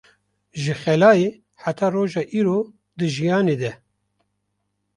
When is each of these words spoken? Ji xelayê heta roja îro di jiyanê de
Ji 0.61 0.73
xelayê 0.81 1.29
heta 1.63 1.87
roja 1.93 2.23
îro 2.39 2.57
di 2.97 3.07
jiyanê 3.15 3.55
de 3.61 3.71